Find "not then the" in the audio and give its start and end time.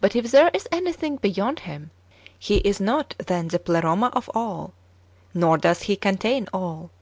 2.78-3.58